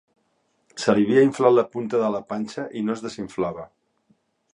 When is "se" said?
0.83-0.95